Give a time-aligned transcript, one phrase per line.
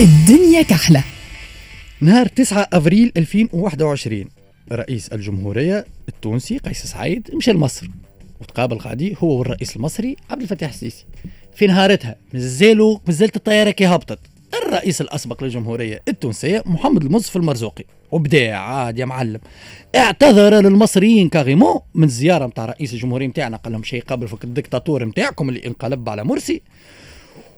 [0.00, 1.04] الدنيا كحلة.
[2.00, 4.24] نهار 9 افريل 2021
[4.72, 7.88] رئيس الجمهورية التونسي قيس سعيد مشى لمصر.
[8.40, 11.04] وتقابل غادي هو والرئيس المصري عبد الفتاح السيسي.
[11.54, 14.18] في نهارتها مازالوا مازالت الطيارة كي هبطت.
[14.62, 17.84] الرئيس الأسبق للجمهورية التونسية محمد المصطفى المرزوقي.
[18.10, 19.40] وبدأ عاد يا معلم.
[19.96, 25.04] اعتذر للمصريين كاغيمون من الزياره نتاع رئيس الجمهورية نتاعنا قال لهم شيء قبل فك الدكتاتور
[25.04, 26.62] نتاعكم اللي انقلب على مرسي.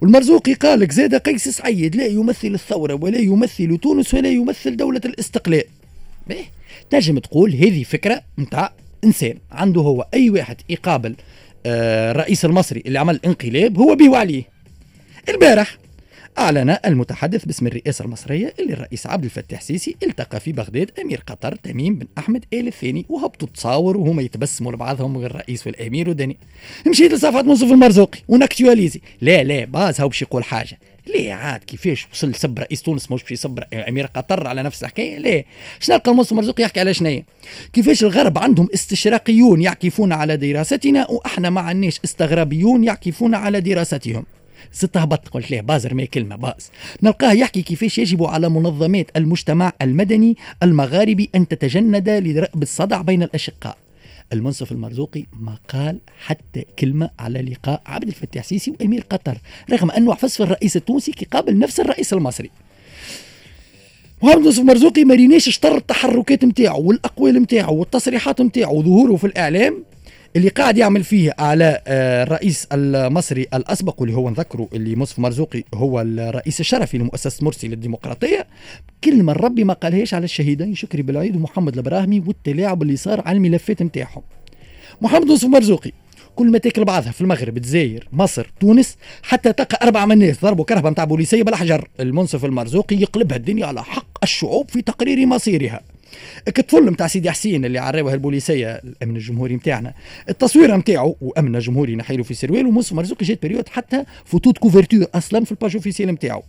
[0.00, 5.00] والمرزوقي قال لك زاد قيس سعيد لا يمثل الثورة ولا يمثل تونس ولا يمثل دولة
[5.04, 5.64] الاستقلال.
[6.26, 6.44] بيه
[6.90, 8.72] تنجم تقول هذه فكرة نتاع
[9.04, 9.38] إنسان.
[9.52, 11.16] عنده هو أي واحد يقابل
[11.66, 14.42] آه الرئيس المصري اللي عمل انقلاب هو بيه وعليه
[15.28, 15.78] البارح
[16.38, 21.54] أعلن المتحدث باسم الرئاسة المصرية اللي الرئيس عبد الفتاح السيسي التقى في بغداد أمير قطر
[21.54, 26.36] تميم بن أحمد آل الثاني وهبطوا تصاور وهما يتبسموا لبعضهم الرئيس والأمير ودني
[26.86, 30.78] مشيت لصفحة منصف المرزوقي ون actualisi la la page هو باش يقول حاجة.
[31.06, 35.18] ليه عاد كيفاش وصل سب رئيس تونس مش باش يسب أمير قطر على نفس الحكاية؟
[35.18, 35.44] ليه
[35.80, 37.22] شنو نلقى المنصف المرزوقي يحكي على شنو
[37.72, 44.24] كيفاش الغرب عندهم استشراقيون يعكفون على دراستنا وأحنا ما عندناش استغرابيون يعكفون على دراستهم.
[44.72, 46.70] ست هبط قلت له بازر ما كلمة باز.
[47.02, 53.76] نلقاه يحكي كيفاش يجب على منظمات المجتمع المدني المغاربي أن تتجند لرأب الصدع بين الأشقاء.
[54.32, 59.38] المنصف المرزوقي ما قال حتى كلمة على لقاء عبد الفتاح السيسي وأمير قطر
[59.70, 62.50] رغم أنه حفظ في الرئيس التونسي كي قابل نفس الرئيس المصري.
[64.22, 69.84] محمد المنصف المرزوقي ما ريناش اشتر التحركات نتاعو والأقوال نتاعو والتصريحات نتاعو وظهوره في الإعلام.
[70.36, 75.64] اللي قاعد يعمل فيه على آه، الرئيس المصري الأسبق واللي هو نذكره اللي مصطفى مرزوقي
[75.74, 78.46] هو الرئيس الشرفي لمؤسسة مرسي للديمقراطية.
[79.04, 83.82] كلمه ربي ما قالهاش على الشهيدين شكري بالعيد ومحمد البراهمي والتلاعب اللي صار على الملفات
[83.82, 84.22] نتاعهم.
[85.02, 85.92] محمد مصطفى مرزوقي
[86.36, 90.64] كل ما تاكل بعضها في المغرب الجزائر مصر تونس حتى تلقى أربع من الناس ضربوا
[90.64, 95.80] كرهبه نتاع بوليسيه بالحجر المنصف المرزوقي يقلبها الدنيا على حق الشعوب في تقرير مصيرها.
[96.48, 99.94] الكتفل نتاع سيدي حسين اللي عراوه البوليسية الامن الجمهوري نتاعنا
[100.28, 105.06] التصوير نتاعو وأمن جمهوري نحيلو في سروال وموسى مرزوقي جات période حتى photo de couverture
[105.14, 106.42] أصلا في ال page officielle نتاعو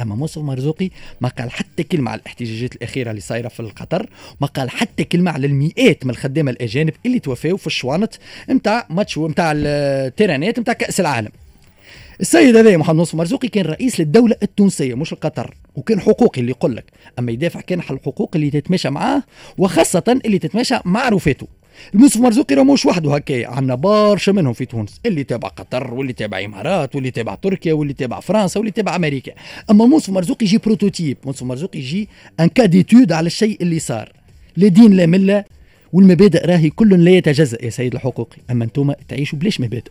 [0.00, 0.90] أما موسى مرزوقي
[1.20, 5.30] ما قال حتى كلمة على الاحتجاجات الأخيرة اللي صايرة في قطر ما قال حتى كلمة
[5.30, 8.18] على المئات من الخدامة الأجانب اللي توفاو في الشوانط
[8.50, 11.30] نتاع ماتش نتاع التيرانات نتاع كأس العالم.
[12.20, 15.54] السيد هذا محمد نصر مرزوقي كان رئيس للدولة التونسية مش القطر.
[15.78, 16.84] وكان حقوقي اللي يقول لك.
[17.18, 19.22] أما يدافع كان على الحقوق اللي تتماشى معاه
[19.58, 21.46] وخاصة اللي تتماشى مع رفاته
[21.94, 26.12] الموسف مرزوقي راه مش وحده هكايا عندنا برشا منهم في تونس اللي تابع قطر واللي
[26.12, 29.32] تابع إمارات واللي تابع تركيا واللي تابع فرنسا واللي تابع أمريكا.
[29.70, 32.08] أما موسف مرزوقي يجي prototype موسف مرزوقي يجي
[32.40, 34.12] inquiétude على الشيء اللي صار.
[34.56, 35.44] لا دين لا ملة
[35.92, 38.36] والمبادئ راهي كل لا يتجزأ يا سيد الحقوقي.
[38.50, 39.90] أما أنتم تعيشوا بلاش مبادئ.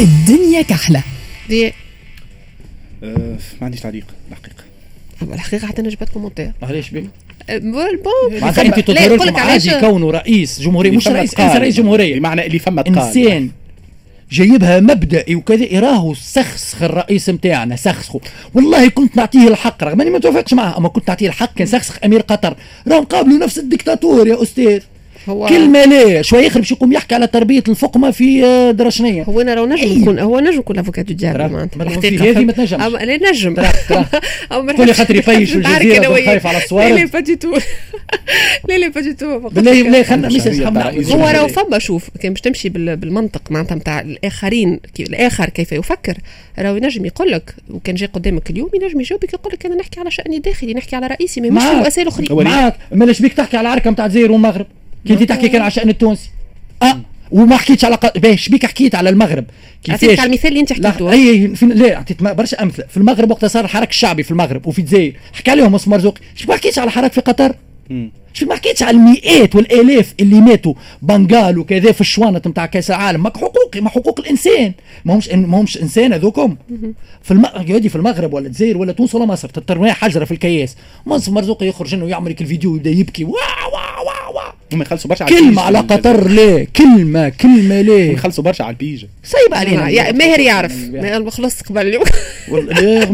[0.00, 1.02] الدنيا كحلة.
[1.48, 1.66] دي
[3.02, 7.04] أه ما عنديش تعليق الحقيقة الحقيقة حتى نجبت commentaire معليش بيه
[7.50, 11.34] أه، bon معناتها انت تظهر لك عادي علاش- كونه رئيس جمهورية مش رئيس.
[11.40, 12.18] انسان رئيس جمهورية.
[12.18, 13.50] بمعنى اللي فما تقال إنسان
[14.30, 18.20] جايبها مبدئي وكذا راهو سخسخ الرئيس نتاعنا سخسخه.
[18.54, 21.98] والله كنت نعطيه الحق رغم إني ما توافقش معاه أما كنت نعطيه الحق كان سخسخ
[22.04, 22.56] أمير قطر.
[22.88, 24.80] راهم قابلوا نفس الدكتاتور يا أستاذ.
[25.28, 29.40] هو كلمه لا شوية يخرب باش يقوم يحكي على تربية الفقمه في آه، درشنيه هو
[29.40, 32.16] أنا راه نجم يكون هو نجم يكون افوكات دو ديابل ترى- معناتها ما الحقيقة.
[32.16, 32.80] في هذه ما تنجمش.
[32.82, 33.54] لا نجم
[34.76, 36.26] كل خاطر يفيش وياه.
[36.26, 36.92] خايف على الصوارد.
[36.92, 37.48] لا لا با تو
[38.68, 41.28] لا لا با تو بالله بالله هو.
[41.28, 46.14] راهو فما شوف كان باش تمشي بال- بالمنطق معناتها نتاع الآخرين كي الآخر كيف يفكر
[46.58, 50.10] راهو ينجم يقول لك وكان جاي قدامك اليوم ينجم يجاوبك يقول لك أنا نحكي على
[50.10, 51.76] شأني الداخلي نحكي على رئيسي ما مش معاك.
[51.76, 52.44] الرؤساء الأخرين.
[52.44, 54.66] معاك مالاش بيك تحكي على العركة نتاع الجزائر والمغرب
[55.06, 56.30] كي انت تحكي كان على الشان التونسي.
[56.82, 57.98] آه وما حكيتش على.
[58.16, 59.44] باش بيك حكيت على المغرب.
[59.88, 61.66] عطيتك على المثال اللي انت لا حكيته أي في...
[61.66, 62.86] لا عطيت برشا أمثلة.
[62.86, 65.12] في المغرب وقت صار الحراك الشعبي في المغرب وفي الجزائر.
[65.32, 67.54] حكى عليهم مصر مرزوقي شو ما حكيتش على حراك في قطر.
[68.34, 70.74] شو ما حكيتش على المئات والآلاف اللي ماتوا.
[71.02, 73.22] بنغال وكذا في الشوانط نتاع كأس العالم.
[73.22, 74.72] ما حقوقي ما حقوق الإنسان.
[75.04, 76.56] ما همش ما همش إنسان هذوكم.
[77.22, 77.44] في الم...
[77.68, 79.48] يودي في المغرب ولا الجزائر ولا تونس ولا مصر.
[79.48, 80.76] تترمي حجره في الكياس.
[81.06, 83.24] منصف مرزوقي يخرج إنه يعمل الفيديو ويبدأ يبكي.
[83.24, 83.36] وا وا
[83.72, 83.81] وا وا
[84.74, 86.28] هم يخلصوا برشا على كلمة على قطر.
[86.28, 89.04] ليه؟ كلمة كلمة ليه؟ يخلصوا برشا على ال page.
[89.24, 89.88] صيب علينا.
[89.88, 90.88] يا ماهر يعرف.
[90.92, 92.04] ما خلصت قبل اليوم.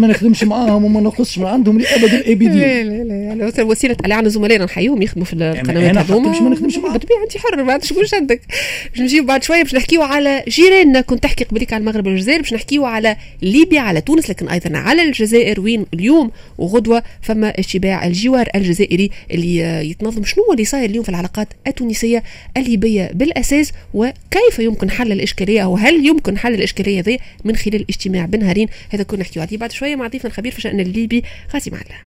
[0.00, 3.62] ما نخدمش معاهم وما نقصش من عندهم لأبد الابدين لا لا لا لا.
[3.64, 6.40] وسيلة على عنا زملائنا نحييهم يخدموا في القنوات أنا هذوما.
[6.40, 6.92] ما نخدمش معاهم.
[6.92, 8.40] بالطبيعه أنت حر بعد شكون شدك
[8.90, 11.00] باش نجيو بعد شوية باش نحكيو على جيراننا.
[11.00, 15.02] كنت تحكي قبليك على المغرب والجزائر باش نحكيو على ليبيا على تونس لكن أيضا على
[15.02, 15.60] الجزائر.
[15.60, 19.58] وين اليوم؟ وغدوة فما اشتباع الجوار الجزائري اللي
[19.90, 20.24] يتنظم.
[20.24, 22.22] شنو اللي صاير اليوم في العلاقات العلاقات التونسية
[22.56, 28.26] الليبية بالأساس وكيف يمكن حل الإشكالية أو هل يمكن حل الإشكالية ذي من خلال اجتماع
[28.26, 29.58] بنهارين هذا كنا نحكيو عليه.
[29.58, 31.24] بعد شوية مع ضيفنا الخبير في الشان الليبي
[31.54, 31.94] غازي معلا